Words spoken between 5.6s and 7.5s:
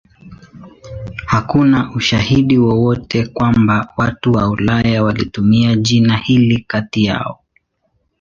jina hili kati yao.